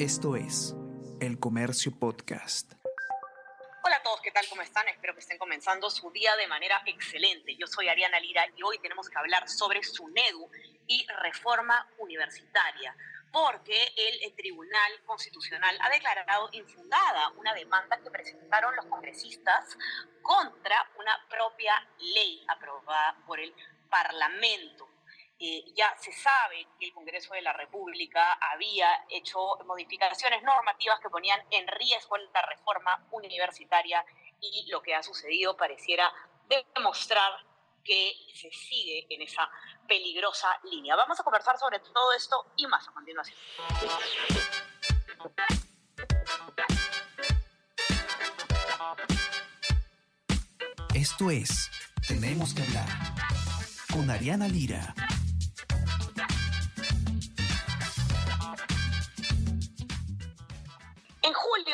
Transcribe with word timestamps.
Esto 0.00 0.34
es 0.34 0.74
El 1.20 1.38
Comercio 1.38 1.92
Podcast. 1.92 2.72
Hola 3.84 3.96
a 3.96 4.02
todos, 4.02 4.22
¿qué 4.22 4.30
tal? 4.30 4.46
¿Cómo 4.48 4.62
están? 4.62 4.88
Espero 4.88 5.12
que 5.12 5.20
estén 5.20 5.36
comenzando 5.36 5.90
su 5.90 6.10
día 6.10 6.34
de 6.36 6.46
manera 6.46 6.80
excelente. 6.86 7.54
Yo 7.56 7.66
soy 7.66 7.90
Ariana 7.90 8.18
Lira 8.18 8.46
y 8.56 8.62
hoy 8.62 8.78
tenemos 8.78 9.10
que 9.10 9.18
hablar 9.18 9.46
sobre 9.46 9.82
SUNEDU 9.82 10.50
y 10.86 11.06
reforma 11.22 11.86
universitaria, 11.98 12.96
porque 13.30 13.76
el 13.94 14.34
Tribunal 14.36 15.02
Constitucional 15.04 15.76
ha 15.82 15.90
declarado 15.90 16.48
infundada 16.52 17.28
una 17.36 17.52
demanda 17.52 18.00
que 18.02 18.10
presentaron 18.10 18.74
los 18.76 18.86
congresistas 18.86 19.76
contra 20.22 20.76
una 20.98 21.12
propia 21.28 21.74
ley 21.98 22.42
aprobada 22.48 23.18
por 23.26 23.38
el 23.38 23.54
Parlamento. 23.90 24.89
Eh, 25.42 25.64
ya 25.74 25.96
se 25.98 26.12
sabe 26.12 26.66
que 26.78 26.84
el 26.84 26.92
Congreso 26.92 27.32
de 27.32 27.40
la 27.40 27.54
República 27.54 28.34
había 28.52 29.06
hecho 29.08 29.56
modificaciones 29.64 30.42
normativas 30.42 31.00
que 31.00 31.08
ponían 31.08 31.40
en 31.50 31.66
riesgo 31.66 32.18
la 32.18 32.42
reforma 32.42 33.06
universitaria 33.10 34.04
y 34.38 34.66
lo 34.70 34.82
que 34.82 34.94
ha 34.94 35.02
sucedido 35.02 35.56
pareciera 35.56 36.12
demostrar 36.46 37.32
que 37.82 38.12
se 38.34 38.50
sigue 38.50 39.06
en 39.08 39.22
esa 39.22 39.50
peligrosa 39.88 40.60
línea. 40.64 40.94
Vamos 40.94 41.18
a 41.18 41.24
conversar 41.24 41.56
sobre 41.56 41.78
todo 41.78 42.12
esto 42.12 42.52
y 42.56 42.66
más 42.66 42.86
a 42.86 42.92
continuación. 42.92 43.38
Esto 50.94 51.30
es 51.30 51.70
Tenemos 52.06 52.52
que 52.52 52.62
hablar 52.62 52.88
con 53.90 54.10
Ariana 54.10 54.46
Lira. 54.46 54.94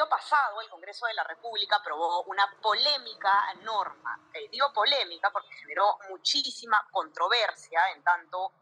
Pasado, 0.09 0.61
el 0.61 0.69
Congreso 0.69 1.07
de 1.07 1.15
la 1.15 1.25
República 1.25 1.77
aprobó 1.77 2.25
una 2.25 2.45
polémica 2.61 3.55
norma. 3.63 4.21
Eh, 4.35 4.49
digo 4.51 4.73
polémica 4.73 5.31
porque 5.31 5.55
generó 5.55 5.99
muchísima 6.11 6.87
controversia 6.91 7.81
en 7.95 8.03
tanto 8.03 8.53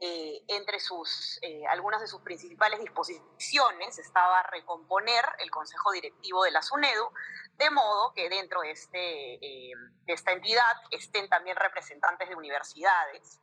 eh, 0.00 0.42
entre 0.48 0.80
sus, 0.80 1.38
eh, 1.42 1.66
algunas 1.68 2.00
de 2.00 2.06
sus 2.06 2.22
principales 2.22 2.80
disposiciones 2.80 3.98
estaba 3.98 4.42
recomponer 4.44 5.24
el 5.40 5.50
Consejo 5.50 5.92
Directivo 5.92 6.44
de 6.44 6.50
la 6.50 6.62
SUNEDU, 6.62 7.12
de 7.58 7.70
modo 7.70 8.12
que 8.14 8.28
dentro 8.30 8.62
de, 8.62 8.70
este, 8.70 8.96
de 8.96 10.12
esta 10.12 10.32
entidad 10.32 10.72
estén 10.90 11.28
también 11.28 11.56
representantes 11.56 12.28
de 12.28 12.34
universidades, 12.34 13.40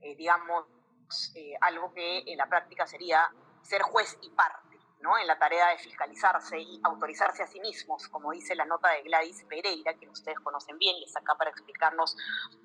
digamos, 0.00 0.66
algo 1.60 1.94
que 1.94 2.24
en 2.26 2.36
la 2.36 2.46
práctica 2.46 2.86
sería 2.88 3.30
ser 3.62 3.82
juez 3.82 4.18
y 4.20 4.30
parte 4.30 4.73
en 5.20 5.26
la 5.26 5.38
tarea 5.38 5.68
de 5.68 5.78
fiscalizarse 5.78 6.58
y 6.58 6.80
autorizarse 6.82 7.42
a 7.42 7.46
sí 7.46 7.60
mismos, 7.60 8.08
como 8.08 8.32
dice 8.32 8.54
la 8.54 8.64
nota 8.64 8.88
de 8.88 9.02
Gladys 9.02 9.44
Pereira, 9.44 9.94
que 9.94 10.08
ustedes 10.08 10.40
conocen 10.40 10.78
bien 10.78 10.96
y 10.96 11.04
está 11.04 11.20
acá 11.20 11.34
para 11.34 11.50
explicarnos 11.50 12.16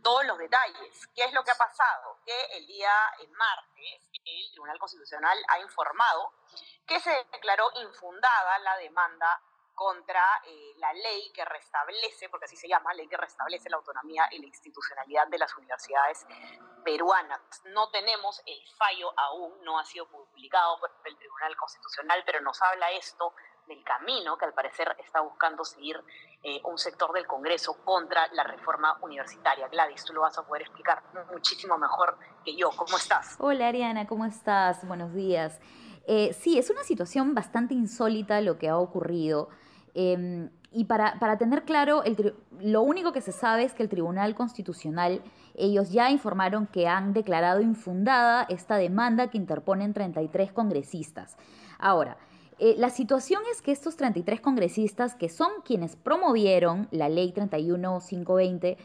todos 0.02 0.26
los 0.26 0.38
detalles. 0.38 1.08
¿Qué 1.14 1.26
es 1.26 1.34
lo 1.34 1.44
que 1.44 1.52
ha 1.52 1.58
pasado? 1.58 2.18
Que 2.26 2.58
el 2.58 2.66
día 2.66 2.92
martes 3.38 4.10
el 4.26 4.52
Tribunal 4.52 4.80
Constitucional 4.80 5.38
ha 5.50 5.60
informado 5.60 6.34
que 6.88 7.00
se 7.00 7.12
declaró 7.32 7.70
infundada 7.76 8.60
la 8.60 8.78
demanda 8.78 9.42
contra 9.80 10.22
eh, 10.46 10.74
la 10.76 10.92
ley 10.92 11.32
que 11.34 11.46
restablece, 11.46 12.28
porque 12.28 12.44
así 12.44 12.58
se 12.58 12.68
llama, 12.68 12.94
ley 12.94 13.08
que 13.08 13.16
restablece 13.16 13.70
la 13.70 13.78
autonomía 13.78 14.28
y 14.30 14.40
la 14.40 14.48
institucionalidad 14.48 15.30
de 15.30 15.38
las 15.38 15.56
universidades 15.56 16.28
peruanas. 16.84 17.40
No 17.64 17.90
tenemos 17.90 18.42
el 18.46 18.60
fallo 18.78 19.18
aún, 19.18 19.54
no 19.64 19.80
ha 19.80 19.86
sido 19.86 20.06
publicado 20.10 20.82
por 20.82 20.92
el 21.06 21.16
Tribunal 21.16 21.56
Constitucional, 21.56 22.22
pero 22.26 22.42
nos 22.42 22.62
habla 22.62 22.92
esto 22.92 23.34
del 23.68 23.82
camino 23.86 24.38
que 24.38 24.44
al 24.44 24.54
parecer 24.54 24.94
está 25.00 25.22
buscando 25.22 25.64
seguir 25.64 25.96
eh, 26.44 26.60
un 26.66 26.78
sector 26.78 27.14
del 27.14 27.26
Congreso 27.26 27.82
contra 27.86 28.28
la 28.34 28.44
reforma 28.44 28.98
universitaria. 29.02 29.70
Gladys, 29.70 30.04
tú 30.04 30.12
lo 30.12 30.22
vas 30.22 30.38
a 30.38 30.46
poder 30.46 30.64
explicar 30.64 31.02
muchísimo 31.32 31.78
mejor 31.78 32.20
que 32.44 32.54
yo. 32.54 32.70
¿Cómo 32.76 32.98
estás? 32.98 33.38
Hola 33.40 33.70
Ariana, 33.70 34.08
¿cómo 34.08 34.26
estás? 34.26 34.86
Buenos 34.86 35.14
días. 35.14 35.58
Eh, 36.06 36.34
sí, 36.34 36.60
es 36.60 36.70
una 36.70 36.84
situación 36.84 37.34
bastante 37.34 37.76
insólita 37.76 38.42
lo 38.42 38.58
que 38.58 38.68
ha 38.68 38.78
ocurrido. 38.78 39.48
Em, 39.94 40.50
y 40.72 40.86
para, 40.86 41.38
tener 41.38 41.64
claro, 41.64 42.04
lo 42.60 42.82
único 42.84 43.12
que 43.12 43.22
se 43.22 43.32
sabe 43.32 43.64
es 43.64 43.74
que 43.74 43.82
el 43.82 43.90
Tribunal 43.90 44.36
Constitucional, 44.36 45.22
ellos 45.56 45.92
ya 45.92 46.12
informaron 46.12 46.68
que 46.68 46.88
han 46.88 47.14
declarado 47.14 47.62
infundada 47.62 48.46
esta 48.50 48.78
demanda 48.78 49.30
que 49.30 49.38
interponen 49.38 49.94
33 49.94 50.52
congresistas. 50.52 51.38
Ahora, 51.80 52.18
eh, 52.60 52.76
la 52.78 52.90
situación 52.90 53.42
es 53.52 53.62
que 53.62 53.72
estos 53.72 53.96
33 53.96 54.42
congresistas, 54.42 55.16
que 55.16 55.30
son 55.30 55.50
quienes 55.66 55.96
promovieron 55.96 56.88
la 56.92 57.10
ley 57.10 57.32
31520, 57.32 58.78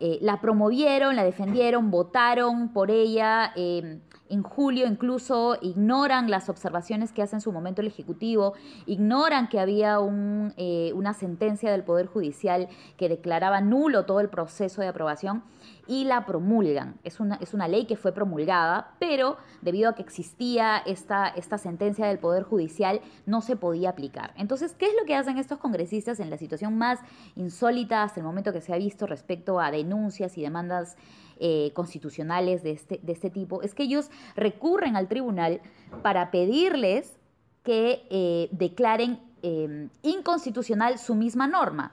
eh, 0.00 0.18
la 0.20 0.40
promovieron, 0.40 1.14
la 1.14 1.24
defendieron, 1.24 1.90
votaron 1.90 2.72
por 2.72 2.90
ella. 2.90 3.52
Em, 3.56 4.00
en 4.30 4.42
julio 4.42 4.86
incluso 4.86 5.58
ignoran 5.60 6.30
las 6.30 6.48
observaciones 6.48 7.12
que 7.12 7.22
hace 7.22 7.36
en 7.36 7.40
su 7.40 7.52
momento 7.52 7.80
el 7.82 7.88
Ejecutivo, 7.88 8.54
ignoran 8.86 9.48
que 9.48 9.60
había 9.60 9.98
un, 9.98 10.54
eh, 10.56 10.92
una 10.94 11.12
sentencia 11.12 11.70
del 11.70 11.82
Poder 11.82 12.06
Judicial 12.06 12.68
que 12.96 13.08
declaraba 13.08 13.60
nulo 13.60 14.06
todo 14.06 14.20
el 14.20 14.28
proceso 14.28 14.80
de 14.80 14.88
aprobación 14.88 15.42
y 15.90 16.04
la 16.04 16.24
promulgan. 16.24 16.94
Es 17.02 17.18
una, 17.18 17.34
es 17.40 17.52
una 17.52 17.66
ley 17.66 17.84
que 17.84 17.96
fue 17.96 18.12
promulgada, 18.12 18.94
pero 19.00 19.38
debido 19.60 19.90
a 19.90 19.96
que 19.96 20.02
existía 20.02 20.78
esta, 20.86 21.26
esta 21.26 21.58
sentencia 21.58 22.06
del 22.06 22.20
Poder 22.20 22.44
Judicial, 22.44 23.00
no 23.26 23.40
se 23.40 23.56
podía 23.56 23.90
aplicar. 23.90 24.32
Entonces, 24.36 24.72
¿qué 24.78 24.86
es 24.86 24.92
lo 24.94 25.04
que 25.04 25.16
hacen 25.16 25.36
estos 25.36 25.58
congresistas 25.58 26.20
en 26.20 26.30
la 26.30 26.38
situación 26.38 26.78
más 26.78 27.00
insólita 27.34 28.04
hasta 28.04 28.20
el 28.20 28.24
momento 28.24 28.52
que 28.52 28.60
se 28.60 28.72
ha 28.72 28.78
visto 28.78 29.08
respecto 29.08 29.58
a 29.58 29.72
denuncias 29.72 30.38
y 30.38 30.42
demandas 30.42 30.96
eh, 31.40 31.72
constitucionales 31.74 32.62
de 32.62 32.70
este, 32.70 33.00
de 33.02 33.12
este 33.12 33.28
tipo? 33.28 33.60
Es 33.60 33.74
que 33.74 33.82
ellos 33.82 34.12
recurren 34.36 34.94
al 34.94 35.08
tribunal 35.08 35.60
para 36.02 36.30
pedirles 36.30 37.18
que 37.64 38.06
eh, 38.10 38.48
declaren 38.52 39.18
eh, 39.42 39.88
inconstitucional 40.02 41.00
su 41.00 41.16
misma 41.16 41.48
norma 41.48 41.90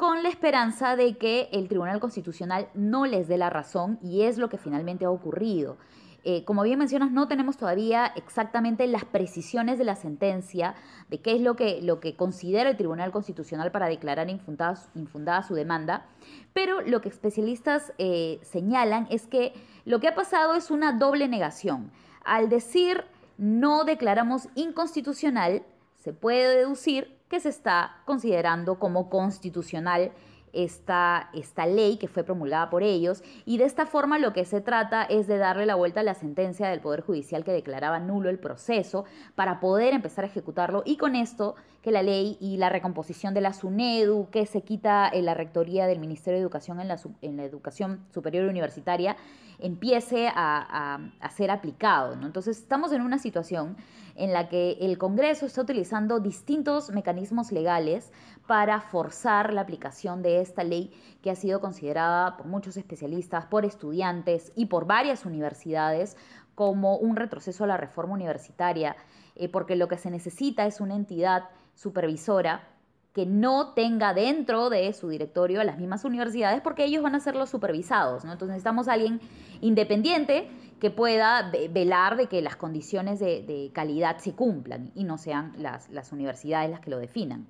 con 0.00 0.22
la 0.22 0.30
esperanza 0.30 0.96
de 0.96 1.18
que 1.18 1.50
el 1.52 1.68
Tribunal 1.68 2.00
Constitucional 2.00 2.68
no 2.72 3.04
les 3.04 3.28
dé 3.28 3.36
la 3.36 3.50
razón 3.50 3.98
y 4.02 4.22
es 4.22 4.38
lo 4.38 4.48
que 4.48 4.56
finalmente 4.56 5.04
ha 5.04 5.10
ocurrido. 5.10 5.76
Eh, 6.24 6.42
como 6.46 6.62
bien 6.62 6.78
mencionas, 6.78 7.10
no 7.10 7.28
tenemos 7.28 7.58
todavía 7.58 8.06
exactamente 8.16 8.86
las 8.86 9.04
precisiones 9.04 9.76
de 9.76 9.84
la 9.84 9.96
sentencia, 9.96 10.74
de 11.10 11.20
qué 11.20 11.34
es 11.34 11.42
lo 11.42 11.54
que, 11.54 11.82
lo 11.82 12.00
que 12.00 12.16
considera 12.16 12.70
el 12.70 12.78
Tribunal 12.78 13.12
Constitucional 13.12 13.72
para 13.72 13.88
declarar 13.88 14.30
infundada, 14.30 15.42
su 15.42 15.54
demanda, 15.54 16.06
pero 16.54 16.80
lo 16.80 17.02
que 17.02 17.10
especialistas 17.10 17.92
eh, 17.98 18.40
señalan 18.40 19.06
es 19.10 19.26
que 19.26 19.52
lo 19.84 20.00
que 20.00 20.08
ha 20.08 20.14
pasado 20.14 20.54
es 20.54 20.70
una 20.70 20.94
doble 20.94 21.28
negación. 21.28 21.90
Al 22.24 22.48
decir 22.48 23.04
no 23.36 23.84
declaramos 23.84 24.48
inconstitucional, 24.54 25.62
se 25.98 26.14
puede 26.14 26.56
deducir 26.56 27.19
que 27.30 27.40
se 27.40 27.48
está 27.48 28.02
considerando 28.04 28.78
como 28.78 29.08
constitucional 29.08 30.12
esta, 30.52 31.30
esta 31.32 31.66
ley 31.66 31.96
que 31.96 32.08
fue 32.08 32.24
promulgada 32.24 32.70
por 32.70 32.82
ellos 32.82 33.22
y 33.44 33.58
de 33.58 33.64
esta 33.64 33.86
forma 33.86 34.18
lo 34.18 34.32
que 34.32 34.44
se 34.44 34.60
trata 34.60 35.02
es 35.04 35.26
de 35.26 35.38
darle 35.38 35.66
la 35.66 35.74
vuelta 35.74 36.00
a 36.00 36.04
la 36.04 36.14
sentencia 36.14 36.68
del 36.68 36.80
Poder 36.80 37.02
Judicial 37.02 37.44
que 37.44 37.52
declaraba 37.52 37.98
nulo 38.00 38.30
el 38.30 38.38
proceso 38.38 39.04
para 39.34 39.60
poder 39.60 39.94
empezar 39.94 40.24
a 40.24 40.28
ejecutarlo 40.28 40.82
y 40.84 40.96
con 40.96 41.16
esto 41.16 41.56
que 41.82 41.90
la 41.90 42.02
ley 42.02 42.36
y 42.40 42.58
la 42.58 42.68
recomposición 42.68 43.32
de 43.32 43.40
la 43.40 43.52
SUNEDU, 43.52 44.28
que 44.30 44.44
se 44.46 44.62
quita 44.62 45.08
en 45.08 45.24
la 45.24 45.34
rectoría 45.34 45.86
del 45.86 45.98
Ministerio 45.98 46.38
de 46.38 46.42
Educación 46.42 46.80
en 46.80 46.88
la, 46.88 47.00
en 47.22 47.36
la 47.36 47.44
educación 47.44 48.04
superior 48.12 48.46
universitaria, 48.48 49.16
empiece 49.58 50.28
a, 50.28 51.00
a, 51.20 51.30
ser 51.30 51.50
aplicado. 51.50 52.16
¿no? 52.16 52.26
Entonces 52.26 52.58
estamos 52.58 52.92
en 52.92 53.02
una 53.02 53.18
situación 53.18 53.76
en 54.16 54.32
la 54.32 54.48
que 54.48 54.72
el 54.80 54.98
Congreso 54.98 55.46
está 55.46 55.62
utilizando 55.62 56.20
distintos 56.20 56.90
mecanismos 56.90 57.52
legales 57.52 58.12
para 58.46 58.80
forzar 58.80 59.54
la 59.54 59.62
aplicación 59.62 60.22
de 60.22 60.39
esta 60.40 60.64
ley 60.64 60.92
que 61.22 61.30
ha 61.30 61.36
sido 61.36 61.60
considerada 61.60 62.36
por 62.36 62.46
muchos 62.46 62.76
especialistas, 62.76 63.46
por 63.46 63.64
estudiantes 63.64 64.52
y 64.56 64.66
por 64.66 64.86
varias 64.86 65.24
universidades 65.24 66.16
como 66.54 66.96
un 66.96 67.16
retroceso 67.16 67.64
a 67.64 67.66
la 67.66 67.76
reforma 67.76 68.14
universitaria, 68.14 68.96
eh, 69.36 69.48
porque 69.48 69.76
lo 69.76 69.88
que 69.88 69.96
se 69.96 70.10
necesita 70.10 70.66
es 70.66 70.80
una 70.80 70.94
entidad 70.94 71.44
supervisora 71.74 72.68
que 73.14 73.26
no 73.26 73.72
tenga 73.74 74.14
dentro 74.14 74.70
de 74.70 74.92
su 74.92 75.08
directorio 75.08 75.60
a 75.60 75.64
las 75.64 75.78
mismas 75.78 76.04
universidades 76.04 76.60
porque 76.60 76.84
ellos 76.84 77.02
van 77.02 77.14
a 77.14 77.20
ser 77.20 77.34
los 77.34 77.50
supervisados, 77.50 78.24
¿no? 78.24 78.32
Entonces 78.32 78.52
necesitamos 78.52 78.86
alguien 78.86 79.20
independiente 79.60 80.48
que 80.80 80.90
pueda 80.90 81.50
velar 81.70 82.16
de 82.16 82.26
que 82.26 82.40
las 82.40 82.56
condiciones 82.56 83.20
de, 83.20 83.70
calidad 83.74 84.18
se 84.18 84.34
cumplan 84.34 84.90
y 84.94 85.04
no 85.04 85.18
sean 85.18 85.52
las, 85.58 86.12
universidades 86.12 86.70
las 86.70 86.80
que 86.80 86.90
lo 86.90 86.98
definan. 86.98 87.46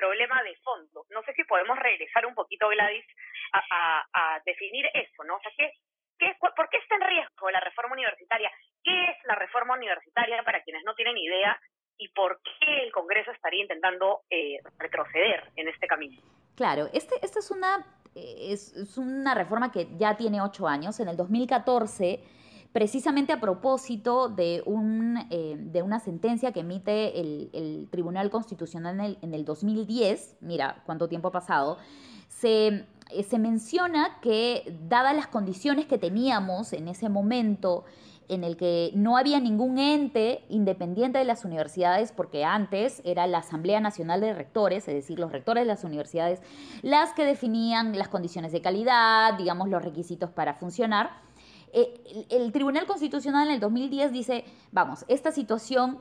Problema 0.00 0.42
de 0.42 0.56
fondo. 0.64 1.04
No 1.10 1.22
sé 1.22 1.32
si 1.34 1.44
podemos 1.44 1.78
regresar 1.78 2.24
un 2.26 2.34
poquito, 2.34 2.68
Gladys, 2.68 3.04
a, 3.52 4.04
a, 4.12 4.40
definir 4.46 4.86
eso, 4.94 5.24
¿no? 5.24 5.36
O 5.36 5.40
sea, 5.40 5.52
¿qué, 5.56 5.72
qué, 6.18 6.36
¿por 6.40 6.68
qué 6.70 6.78
está 6.78 6.94
en 6.96 7.02
riesgo 7.02 7.50
la 7.50 7.60
reforma 7.60 7.94
universitaria? 7.94 8.50
¿Qué 8.82 9.04
es 9.10 9.16
la 9.24 9.34
reforma 9.34 9.74
universitaria 9.74 10.42
para 10.42 10.62
quienes 10.62 10.84
no 10.84 10.94
tienen 10.94 11.18
idea? 11.18 11.60
y 12.00 12.08
por 12.08 12.40
qué 12.42 12.82
el 12.82 12.92
Congreso 12.92 13.30
estaría 13.30 13.60
intentando 13.60 14.22
eh, 14.30 14.58
retroceder 14.78 15.52
en 15.56 15.68
este 15.68 15.86
camino. 15.86 16.18
Claro, 16.56 16.88
este, 16.94 17.14
esta 17.22 17.40
es 17.40 17.50
una, 17.50 17.84
es, 18.14 18.96
una 18.96 19.34
reforma 19.34 19.70
que 19.70 19.86
ya 19.98 20.16
tiene 20.16 20.40
ocho 20.40 20.66
años. 20.66 20.98
En 20.98 21.08
el 21.08 21.16
2014 21.18 22.24
precisamente 22.72 23.32
a 23.32 23.40
propósito 23.40 24.28
de, 24.28 24.62
un, 24.64 25.18
eh, 25.30 25.56
de 25.58 25.82
una 25.82 25.98
sentencia 25.98 26.52
que 26.52 26.60
emite 26.60 27.20
el, 27.20 27.88
Tribunal 27.90 28.30
Constitucional 28.30 28.94
en 28.94 29.00
el, 29.00 29.18
en 29.22 29.34
el, 29.34 29.44
2010, 29.44 30.36
mira 30.40 30.82
cuánto 30.86 31.08
tiempo 31.08 31.28
ha 31.28 31.32
pasado, 31.32 31.78
se, 32.28 32.86
eh, 33.10 33.22
se 33.28 33.38
menciona 33.38 34.18
que 34.20 34.78
dadas 34.88 35.16
las 35.16 35.26
condiciones 35.26 35.86
que 35.86 35.98
teníamos 35.98 36.72
en 36.72 36.86
ese 36.88 37.08
momento, 37.08 37.84
en 38.28 38.44
el 38.44 38.56
que 38.56 38.92
no 38.94 39.16
había 39.16 39.40
ningún 39.40 39.78
ente 39.78 40.44
independiente 40.48 41.18
de 41.18 41.24
las 41.24 41.44
universidades, 41.44 42.12
porque 42.12 42.44
antes 42.44 43.02
era 43.04 43.26
la 43.26 43.38
Asamblea 43.38 43.80
Nacional 43.80 44.20
de 44.20 44.32
Rectores, 44.32 44.86
es 44.86 44.94
decir, 44.94 45.18
los 45.18 45.32
rectores 45.32 45.62
de 45.62 45.66
las 45.66 45.82
universidades, 45.82 46.40
las 46.82 47.12
que 47.12 47.24
definían 47.24 47.98
las 47.98 48.08
condiciones 48.08 48.52
de 48.52 48.62
calidad, 48.62 49.34
digamos, 49.36 49.68
los 49.68 49.82
requisitos 49.82 50.30
para 50.30 50.54
funcionar. 50.54 51.10
Eh, 51.72 52.26
el, 52.30 52.52
Tribunal 52.52 52.86
Constitucional 52.86 53.48
en 53.48 53.54
el 53.54 53.60
2010 53.60 54.12
dice, 54.12 54.44
vamos, 54.72 55.04
esta 55.08 55.32
situación 55.32 55.98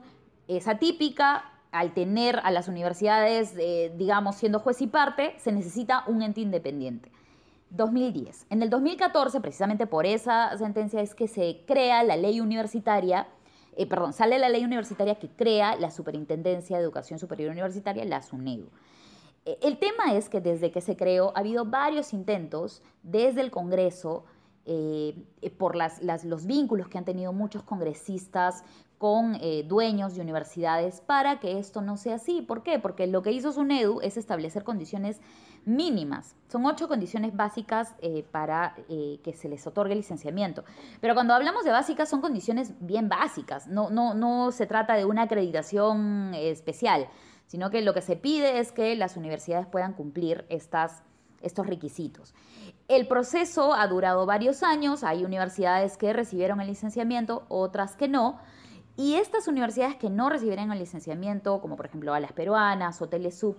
es 0.47 0.67
atípica, 0.67 1.53
al 1.71 1.93
tener 1.93 2.39
a 2.43 2.49
las 2.49 2.67
universidades, 2.67 3.53
eh, 3.59 3.93
digamos, 3.95 4.37
siendo 4.37 4.59
juez 4.59 4.81
y 4.81 4.87
parte, 4.87 5.35
se 5.37 5.51
necesita 5.51 6.03
un 6.07 6.23
ente 6.23 6.41
independiente. 6.41 7.11
2010. 7.69 8.47
En 8.49 8.63
el 8.63 8.71
2014, 8.71 9.39
precisamente 9.41 9.85
por 9.85 10.07
esa 10.07 10.57
sentencia, 10.57 11.01
es 11.01 11.13
que 11.13 11.27
se 11.27 11.61
crea 11.67 12.01
la 12.03 12.17
ley 12.17 12.39
universitaria, 12.39 13.27
eh, 13.77 13.85
perdón, 13.85 14.13
sale 14.13 14.39
la 14.39 14.49
ley 14.49 14.65
universitaria 14.65 15.19
que 15.19 15.29
crea 15.29 15.75
la 15.75 15.91
Superintendencia 15.91 16.77
de 16.77 16.83
Educación 16.83 17.19
Superior 17.19 17.51
Universitaria, 17.51 18.03
la 18.05 18.23
SUNEDU. 18.23 18.69
El 19.61 19.77
tema 19.77 20.15
es 20.15 20.29
que 20.29 20.41
desde 20.41 20.71
que 20.71 20.81
se 20.81 20.97
creó 20.97 21.31
ha 21.35 21.39
habido 21.39 21.65
varios 21.65 22.13
intentos 22.13 22.81
desde 23.03 23.41
el 23.41 23.51
Congreso, 23.51 24.25
eh, 24.69 25.15
por 25.57 25.75
las, 25.75 26.01
los 26.23 26.45
vínculos 26.45 26.87
que 26.87 26.97
han 26.97 27.05
tenido 27.05 27.33
muchos 27.33 27.63
congresistas 27.63 28.63
con 28.97 29.39
dueños 29.65 30.15
de 30.15 30.21
universidades 30.21 30.99
para 30.99 31.39
que 31.39 31.57
esto 31.57 31.81
no 31.81 31.95
sea 31.95 32.15
así. 32.15 32.41
¿Por 32.41 32.63
qué? 32.63 32.79
Porque 32.79 33.07
lo 33.07 33.21
que 33.21 33.31
hizo 33.31 33.53
SUNEDU 33.53 34.01
es 34.01 34.17
establecer 34.17 34.65
condiciones 34.65 35.21
mínimas. 35.65 36.35
Son 36.47 36.65
ocho 36.65 36.87
condiciones 36.87 37.35
básicas 37.35 37.95
eh, 38.01 38.25
para 38.31 38.75
eh, 38.89 39.19
que 39.23 39.33
se 39.33 39.49
les 39.49 39.65
otorgue 39.67 39.95
licenciamiento. 39.95 40.63
Pero 41.01 41.13
cuando 41.13 41.33
hablamos 41.33 41.63
de 41.63 41.71
básicas, 41.71 42.09
son 42.09 42.21
condiciones 42.21 42.73
bien 42.79 43.09
básicas. 43.09 43.67
No, 43.67 43.89
no, 43.89 44.13
no 44.13 44.51
se 44.51 44.65
trata 44.65 44.95
de 44.95 45.05
una 45.05 45.23
acreditación 45.23 46.33
especial, 46.33 47.07
sino 47.47 47.69
que 47.69 47.81
lo 47.81 47.93
que 47.93 48.01
se 48.01 48.15
pide 48.15 48.59
es 48.59 48.71
que 48.71 48.95
las 48.95 49.17
universidades 49.17 49.67
puedan 49.67 49.93
cumplir 49.93 50.45
estas, 50.49 51.03
estos 51.41 51.67
requisitos. 51.67 52.33
El 52.89 53.07
proceso 53.07 53.75
ha 53.75 53.85
durado 53.87 54.25
varios 54.25 54.63
años. 54.63 55.03
Hay 55.03 55.23
universidades 55.23 55.95
que 55.95 56.11
recibieron 56.11 56.59
el 56.59 56.65
licenciamiento, 56.65 57.43
otras 57.47 57.95
que 57.95 58.07
no. 58.07 58.39
Y 58.97 59.13
estas 59.13 59.47
universidades 59.47 59.95
que 59.95 60.09
no 60.09 60.27
recibieron 60.27 60.71
el 60.71 60.79
licenciamiento, 60.79 61.61
como 61.61 61.75
por 61.75 61.85
ejemplo 61.85 62.15
a 62.15 62.19
las 62.19 62.33
peruanas 62.33 62.99
o 63.03 63.07
Telesub, 63.07 63.55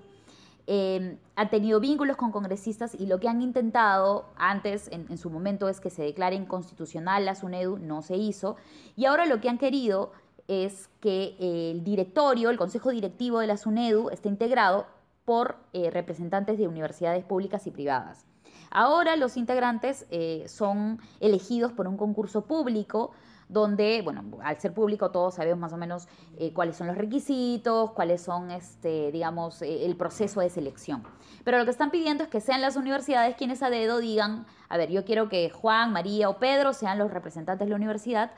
eh, 0.66 1.16
han 1.36 1.48
tenido 1.48 1.78
vínculos 1.78 2.16
con 2.16 2.32
congresistas 2.32 2.96
y 2.96 3.06
lo 3.06 3.20
que 3.20 3.28
han 3.28 3.40
intentado 3.40 4.26
antes, 4.36 4.88
en, 4.90 5.16
su 5.16 5.30
momento, 5.30 5.68
es 5.68 5.78
que 5.78 5.90
se 5.90 6.02
declare 6.02 6.34
inconstitucional 6.34 7.24
la 7.24 7.36
SUNEDU, 7.36 7.78
no 7.78 8.02
se 8.02 8.16
hizo, 8.16 8.56
y 8.96 9.04
ahora 9.06 9.26
lo 9.26 9.40
que 9.40 9.48
han 9.48 9.58
querido 9.58 10.12
es 10.48 10.88
que 11.00 11.36
el 11.38 11.84
directorio, 11.84 12.50
el 12.50 12.58
consejo 12.58 12.90
directivo 12.90 13.38
de 13.38 13.46
la 13.46 13.56
SUNEDU, 13.56 14.10
esté 14.10 14.28
integrado 14.28 14.86
por 15.24 15.56
eh, 15.72 15.90
representantes 15.90 16.58
de 16.58 16.66
universidades 16.66 17.24
públicas 17.24 17.66
y 17.66 17.70
privadas. 17.70 18.26
Ahora 18.70 19.16
los 19.16 19.36
integrantes 19.36 20.06
eh, 20.10 20.44
son 20.46 21.00
elegidos 21.18 21.72
por 21.72 21.88
un 21.88 21.96
concurso 21.96 22.44
público 22.44 23.10
donde, 23.48 24.00
bueno, 24.02 24.22
al 24.44 24.60
ser 24.60 24.72
público 24.72 25.10
todos 25.10 25.34
sabemos 25.34 25.58
más 25.58 25.72
o 25.72 25.76
menos 25.76 26.06
eh, 26.38 26.52
cuáles 26.52 26.76
son 26.76 26.86
los 26.86 26.96
requisitos, 26.96 27.90
cuáles 27.90 28.22
son, 28.22 28.52
este, 28.52 29.10
digamos, 29.10 29.60
eh, 29.62 29.86
el 29.86 29.96
proceso 29.96 30.40
de 30.40 30.50
selección. 30.50 31.02
Pero 31.42 31.58
lo 31.58 31.64
que 31.64 31.72
están 31.72 31.90
pidiendo 31.90 32.22
es 32.22 32.30
que 32.30 32.40
sean 32.40 32.60
las 32.60 32.76
universidades 32.76 33.34
quienes 33.34 33.64
a 33.64 33.70
dedo 33.70 33.98
digan, 33.98 34.46
a 34.68 34.76
ver, 34.76 34.90
yo 34.90 35.04
quiero 35.04 35.28
que 35.28 35.50
Juan, 35.50 35.92
María 35.92 36.28
o 36.28 36.38
Pedro 36.38 36.72
sean 36.72 36.96
los 36.96 37.10
representantes 37.10 37.66
de 37.66 37.70
la 37.70 37.76
universidad 37.76 38.30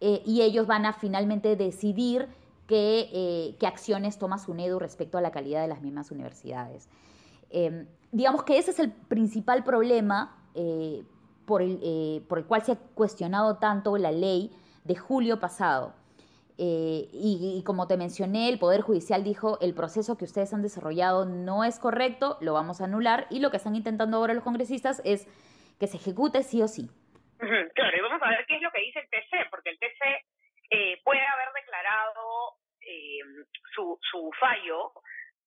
y 0.00 0.42
ellos 0.42 0.66
van 0.66 0.84
a 0.84 0.92
finalmente 0.92 1.54
decidir 1.54 2.28
qué, 2.66 3.56
acciones 3.64 4.18
toma 4.18 4.38
SUNEDU 4.38 4.80
respecto 4.80 5.16
a 5.16 5.20
la 5.20 5.30
calidad 5.30 5.62
de 5.62 5.68
las 5.68 5.80
mismas 5.80 6.10
universidades. 6.10 6.88
Em, 7.52 7.86
digamos 8.10 8.44
que 8.44 8.58
ese 8.58 8.70
es 8.70 8.78
el 8.78 8.90
principal 8.90 9.62
problema 9.64 10.36
por 11.46 11.62
el, 11.62 11.78
eh, 11.82 12.22
por 12.28 12.38
el 12.38 12.46
cual 12.46 12.62
se 12.62 12.72
ha 12.72 12.76
cuestionado 12.94 13.58
tanto 13.58 13.96
la 13.96 14.12
ley 14.12 14.50
de 14.84 14.96
julio 14.96 15.40
pasado. 15.40 15.94
Eh, 16.58 17.08
y, 17.12 17.62
como 17.66 17.88
te 17.88 17.96
mencioné, 17.96 18.48
el 18.48 18.58
Poder 18.58 18.82
Judicial 18.82 19.24
dijo, 19.24 19.58
el 19.60 19.74
proceso 19.74 20.16
que 20.16 20.24
ustedes 20.24 20.52
han 20.52 20.62
desarrollado 20.62 21.24
no 21.24 21.64
es 21.64 21.78
correcto, 21.78 22.36
lo 22.40 22.52
vamos 22.52 22.80
a 22.80 22.84
anular, 22.84 23.26
y 23.30 23.40
lo 23.40 23.50
que 23.50 23.56
están 23.56 23.74
intentando 23.74 24.18
ahora 24.18 24.34
los 24.34 24.44
congresistas 24.44 25.02
es 25.04 25.26
que 25.80 25.86
se 25.86 25.96
ejecute 25.96 26.42
sí 26.42 26.62
o 26.62 26.68
sí. 26.68 26.88
Claro, 27.38 27.96
y 27.96 28.00
vamos 28.00 28.22
a 28.22 28.28
ver 28.28 28.44
qué 28.46 28.56
es 28.56 28.62
lo 28.62 28.70
que 28.70 28.80
dice 28.80 29.00
el 29.00 29.08
TC, 29.08 29.50
porque 29.50 29.70
el 29.70 29.78
TC 29.78 30.24
eh, 30.70 31.00
puede 31.04 31.20
haber 31.20 31.48
declarado 31.54 32.56
su, 33.74 33.98
su 34.10 34.30
fallo 34.38 34.92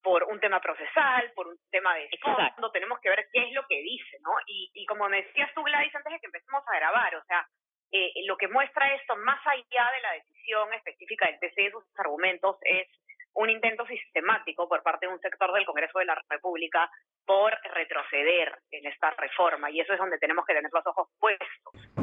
por 0.06 0.24
un 0.26 0.40
tema 0.40 0.62
procesal, 0.62 1.32
por 1.34 1.48
un 1.48 1.58
tema 1.72 1.96
de 1.96 2.08
fondo, 2.22 2.70
tenemos 2.72 3.00
que 3.00 3.10
ver 3.10 3.26
qué 3.34 3.42
es 3.42 3.54
lo 3.54 3.66
que 3.66 3.82
dice, 3.82 4.20
¿no? 4.22 4.34
Y, 4.46 4.70
y 4.76 4.86
como 4.86 5.10
me 5.10 5.24
decías 5.24 5.50
tú, 5.56 5.64
Gladys, 5.64 5.96
antes 5.96 6.14
de 6.14 6.20
que 6.20 6.28
empecemos 6.28 6.62
a 6.68 6.76
grabar, 6.78 7.16
o 7.16 7.24
sea, 7.24 7.44
eh, 7.92 8.14
lo 8.28 8.38
que 8.38 8.48
muestra 8.48 8.94
esto, 8.94 9.16
más 9.16 9.40
allá 9.48 9.90
de 9.96 10.02
la 10.04 10.12
decisión 10.14 10.72
específica 10.76 11.26
del 11.26 11.40
TC 11.40 11.58
y 11.58 11.72
sus 11.72 11.84
argumentos, 11.98 12.56
es 12.62 12.88
un 13.34 13.50
intento 13.50 13.84
sistemático 13.88 14.70
por 14.70 14.84
parte 14.84 15.08
de 15.08 15.14
un 15.14 15.20
sector 15.20 15.52
del 15.52 15.66
Congreso 15.66 15.98
de 15.98 16.06
la 16.06 16.22
República 16.30 16.88
por 17.26 17.52
retroceder 17.74 18.60
en 18.70 18.86
esta 18.86 19.10
reforma 19.10 19.72
y 19.72 19.80
eso 19.80 19.92
es 19.92 20.00
donde 20.00 20.20
tenemos 20.20 20.46
que 20.46 20.54
tener 20.54 20.70
los 20.72 20.86
ojos 20.86 21.10
puestos. 21.20 21.48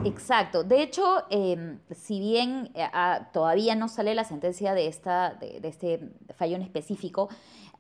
Exacto. 0.04 0.64
De 0.64 0.82
hecho, 0.82 1.25
em, 1.31 1.78
si 1.90 2.19
bien 2.19 2.66
eh, 2.75 2.84
ah, 2.93 3.31
todavía 3.32 3.76
no 3.76 3.87
sale 3.87 4.14
la 4.14 4.25
sentencia 4.25 4.75
de, 4.75 4.88
esta, 4.88 5.34
de, 5.34 5.60
de 5.60 5.69
este 5.69 6.00
fallo 6.37 6.56
en 6.56 6.62
específico, 6.62 7.28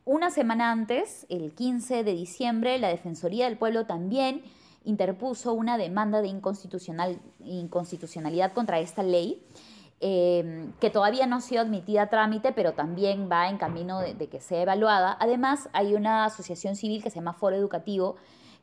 una 0.04 0.30
semana 0.30 0.72
antes, 0.72 1.26
el 1.28 1.52
15 1.52 2.02
de 2.02 2.12
diciembre, 2.12 2.78
la 2.78 2.88
Defensoría 2.88 3.44
del 3.44 3.56
Pueblo 3.56 3.86
también 3.86 4.42
interpuso 4.84 5.52
una 5.52 5.78
demanda 5.78 6.22
de 6.22 6.28
inconstitucional, 6.28 7.20
inconstitucionalidad 7.44 8.52
contra 8.52 8.80
esta 8.80 9.02
ley, 9.04 9.40
em, 10.00 10.72
que 10.80 10.90
todavía 10.90 11.26
no 11.26 11.36
ha 11.36 11.40
sido 11.40 11.62
admitida 11.62 12.02
a 12.02 12.10
trámite, 12.10 12.52
pero 12.52 12.72
también 12.72 13.28
va 13.30 13.48
en 13.48 13.58
camino 13.58 14.00
de, 14.00 14.28
que 14.28 14.40
sea 14.40 14.62
evaluada. 14.62 15.16
Además, 15.20 15.68
hay 15.72 15.94
una 15.94 16.24
asociación 16.24 16.74
civil 16.74 17.02
que 17.02 17.10
se 17.10 17.16
llama 17.16 17.34
Foro 17.34 17.54
Educativo, 17.54 18.16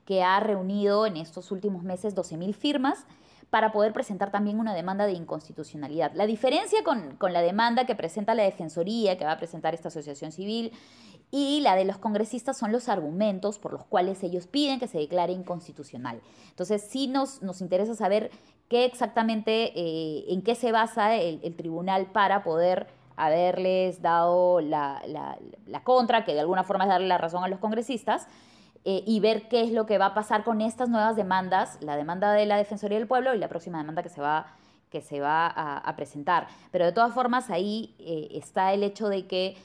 que 0.06 0.24
ha 0.24 0.40
reunido 0.42 1.06
en 1.06 1.16
estos 1.16 1.52
últimos 1.52 1.84
meses 1.84 2.16
12.000 2.16 2.54
firmas 2.54 3.06
para 3.50 3.72
poder 3.72 3.94
presentar 3.94 4.32
también 4.32 4.60
una 4.60 4.76
demanda 4.76 5.06
de 5.06 5.14
inconstitucionalidad. 5.14 6.12
La 6.14 6.26
diferencia 6.26 6.84
con, 6.84 7.18
la 7.32 7.42
demanda 7.42 7.86
que 7.86 7.96
presenta 7.96 8.36
la 8.36 8.44
Defensoría, 8.44 9.18
que 9.18 9.26
va 9.26 9.34
a 9.34 9.38
presentar 9.38 9.74
esta 9.74 9.88
asociación 9.88 10.32
civil, 10.32 10.72
y 11.32 11.62
la 11.62 11.76
de 11.76 11.86
los 11.86 11.98
congresistas 11.98 12.58
son 12.58 12.72
los 12.72 12.90
argumentos 12.90 13.60
por 13.60 13.74
los 13.74 13.86
cuales 13.86 14.24
ellos 14.24 14.48
piden 14.48 14.80
que 14.80 14.88
se 14.88 14.98
declare 14.98 15.34
inconstitucional. 15.34 16.22
Entonces, 16.50 16.82
sí 16.90 17.08
nos, 17.08 17.42
nos 17.42 17.62
interesa 17.62 17.94
saber 17.96 18.32
qué 18.68 18.86
exactamente, 18.86 19.74
eh, 19.76 20.26
en 20.30 20.42
qué 20.42 20.56
se 20.56 20.72
basa 20.72 21.16
el, 21.16 21.56
tribunal 21.56 22.08
para 22.08 22.44
poder 22.44 22.88
haberles 23.16 24.02
dado 24.02 24.62
la, 24.62 25.02
la, 25.08 25.84
contra, 25.84 26.24
que 26.24 26.34
de 26.34 26.40
alguna 26.40 26.64
forma 26.64 26.86
es 26.86 26.90
darle 26.90 27.08
la 27.08 27.18
razón 27.18 27.44
a 27.44 27.48
los 27.48 27.60
congresistas, 27.60 28.28
eh, 28.86 29.04
y 29.06 29.20
ver 29.20 29.50
qué 29.50 29.62
es 29.62 29.72
lo 29.72 29.86
que 29.86 29.98
va 29.98 30.08
a 30.08 30.14
pasar 30.14 30.46
con 30.46 30.62
estas 30.62 30.88
nuevas 30.88 31.18
demandas, 31.18 31.78
la 31.82 31.98
demanda 31.98 32.32
de 32.32 32.46
la 32.46 32.56
Defensoría 32.56 32.98
del 32.98 33.08
Pueblo 33.08 33.36
y 33.36 33.38
la 33.38 33.50
próxima 33.50 33.78
demanda 33.78 34.02
que 34.04 34.10
se 34.10 34.22
va, 34.22 34.54
que 34.90 35.02
se 35.02 35.20
va 35.20 35.48
a, 35.48 35.96
presentar. 35.98 36.48
Pero 36.72 36.86
de 36.86 36.94
todas 36.94 37.14
formas, 37.14 37.50
ahí 37.50 37.94
eh, 38.00 38.30
está 38.32 38.72
el 38.74 38.84
hecho 38.84 39.10
de 39.10 39.28
que 39.28 39.58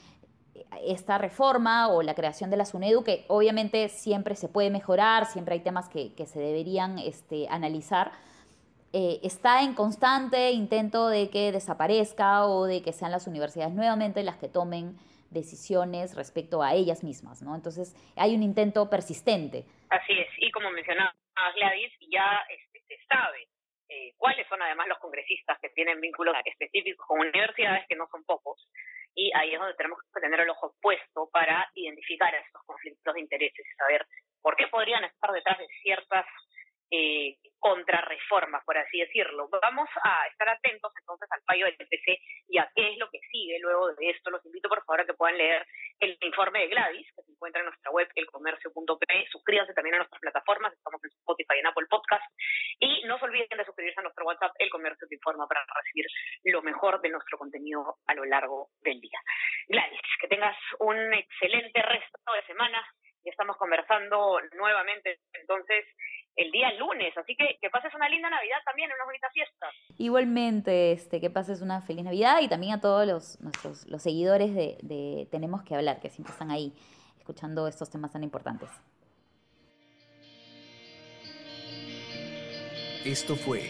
esta 0.83 1.17
reforma 1.17 1.89
o 1.89 2.01
la 2.01 2.15
creación 2.15 2.49
de 2.49 2.57
la 2.57 2.65
SUNEDU, 2.65 3.03
que 3.03 3.25
obviamente 3.27 3.89
siempre 3.89 4.35
se 4.35 4.49
puede 4.49 4.69
mejorar, 4.69 5.25
siempre 5.25 5.55
hay 5.55 5.61
temas 5.61 5.89
que, 5.89 6.11
se 6.25 6.39
deberían 6.39 6.99
este, 6.99 7.47
analizar, 7.49 8.11
eh, 8.93 9.19
está 9.23 9.61
en 9.61 9.73
constante 9.73 10.51
intento 10.51 11.09
de 11.09 11.29
que 11.29 11.51
desaparezca 11.51 12.45
o 12.45 12.65
de 12.65 12.81
que 12.81 12.93
sean 12.93 13.11
las 13.11 13.27
universidades 13.27 13.73
nuevamente 13.73 14.23
las 14.23 14.37
que 14.37 14.47
tomen 14.47 14.97
decisiones 15.31 16.15
respecto 16.15 16.63
a 16.63 16.73
ellas 16.73 17.03
mismas, 17.03 17.41
¿no? 17.41 17.55
Entonces 17.55 17.93
hay 18.15 18.35
un 18.35 18.43
intento 18.43 18.89
persistente. 18.89 19.65
Así 19.89 20.13
es, 20.13 20.27
y 20.37 20.49
como 20.51 20.71
mencionaba 20.71 21.13
Gladys, 21.55 21.91
ya 22.09 22.45
este, 22.49 22.79
se 22.87 23.05
sabe 23.07 23.47
eh, 23.89 24.13
cuáles 24.17 24.47
son 24.47 24.61
además 24.61 24.87
los 24.87 24.97
congresistas 24.99 25.59
que 25.59 25.69
tienen 25.69 26.01
vínculos 26.01 26.35
específicos 26.45 27.05
con 27.05 27.19
universidades, 27.19 27.85
que 27.87 27.95
no 27.95 28.07
son 28.07 28.23
pocos, 28.23 28.67
y 29.15 29.31
ahí 29.33 29.53
es 29.53 29.59
donde 29.59 29.75
tenemos 29.75 29.99
que 30.13 30.21
tener 30.21 30.39
el 30.41 30.49
ojo 30.49 30.75
puesto 30.81 31.29
para 31.31 31.69
identificar 31.73 32.35
estos 32.35 32.61
conflictos 32.65 33.13
de 33.13 33.21
intereses 33.21 33.65
y 33.65 33.75
saber 33.75 34.05
por 34.41 34.55
qué 34.55 34.67
podrían 34.67 35.03
estar 35.05 35.31
detrás 35.31 35.57
de 35.57 35.67
ciertas 35.81 36.25
eh, 36.91 37.37
contrarreformas, 37.57 38.63
por 38.63 38.77
así 38.77 38.99
decirlo. 38.99 39.49
Vamos 39.49 39.89
a 40.03 40.27
estar 40.27 40.49
atentos 40.49 40.91
entonces 40.99 41.27
al 41.31 41.41
fallo 41.41 41.65
del 41.65 41.77
PC 41.77 42.19
y 42.49 42.59
a 42.59 42.69
qué 42.75 42.91
es 42.91 42.97
lo 42.97 43.09
que 43.09 43.19
sigue 43.31 43.57
luego 43.59 43.93
de 43.95 44.09
esto. 44.11 44.29
Los 44.29 44.45
invito 44.45 44.69
por 44.69 44.83
favor 44.85 45.01
a 45.01 45.05
que 45.05 45.13
puedan 45.13 45.37
leer 45.37 45.65
el 45.99 46.17
informe 46.21 46.59
de 46.59 46.67
Gladys, 46.67 47.07
que 47.15 47.23
se 47.23 47.31
encuentra 47.31 47.61
en 47.61 47.67
nuestra 47.67 47.91
web, 47.91 48.07
elcomercio.p. 48.13 49.27
Comercio 54.85 55.07
Te 55.07 55.15
Informa, 55.15 55.47
para 55.47 55.65
recibir 55.83 56.05
lo 56.43 56.61
mejor 56.61 57.01
de 57.01 57.09
nuestro 57.09 57.39
contenido 57.39 57.97
a 58.05 58.13
lo 58.13 58.23
largo 58.25 58.69
del 58.81 59.01
día. 59.01 59.19
Gladys, 59.67 59.99
que 60.21 60.27
tengas 60.27 60.55
un 60.79 60.95
excelente 61.11 61.81
resto 61.81 62.31
de 62.33 62.45
semana 62.45 62.85
y 63.23 63.29
estamos 63.29 63.57
conversando 63.57 64.39
nuevamente 64.55 65.21
entonces 65.33 65.85
el 66.35 66.51
día 66.51 66.71
lunes, 66.73 67.17
así 67.17 67.35
que 67.35 67.57
que 67.59 67.69
pases 67.71 67.95
una 67.95 68.07
linda 68.09 68.29
Navidad 68.29 68.57
también, 68.63 68.91
una 68.93 69.05
bonita 69.05 69.27
fiesta. 69.31 69.67
Igualmente, 69.97 70.91
este, 70.91 71.19
que 71.19 71.31
pases 71.31 71.61
una 71.61 71.81
feliz 71.81 72.03
Navidad 72.03 72.41
y 72.41 72.47
también 72.47 72.73
a 72.73 72.81
todos 72.81 73.07
los, 73.07 73.41
nuestros, 73.41 73.87
los 73.87 74.03
seguidores 74.03 74.53
de, 74.53 74.77
de 74.83 75.27
Tenemos 75.31 75.63
que 75.63 75.73
hablar, 75.73 75.99
que 75.99 76.09
siempre 76.09 76.33
están 76.33 76.51
ahí 76.51 76.73
escuchando 77.17 77.67
estos 77.67 77.89
temas 77.89 78.11
tan 78.11 78.21
importantes. 78.21 78.69
Esto 83.05 83.35
fue 83.35 83.69